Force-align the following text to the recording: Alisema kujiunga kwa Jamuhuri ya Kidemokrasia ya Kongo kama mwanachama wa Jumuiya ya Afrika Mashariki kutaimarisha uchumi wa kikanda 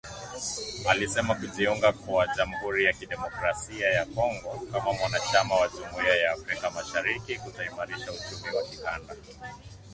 Alisema 0.89 1.35
kujiunga 1.35 1.91
kwa 1.93 2.27
Jamuhuri 2.37 2.85
ya 2.85 2.93
Kidemokrasia 2.93 3.87
ya 3.89 4.05
Kongo 4.05 4.61
kama 4.71 4.93
mwanachama 4.93 5.55
wa 5.55 5.67
Jumuiya 5.67 6.15
ya 6.15 6.31
Afrika 6.31 6.71
Mashariki 6.71 7.35
kutaimarisha 7.35 8.11
uchumi 8.11 8.55
wa 8.57 8.63
kikanda 8.63 9.15